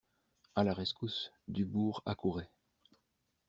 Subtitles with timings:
[0.55, 2.49] A la rescousse, Dubourg accourait.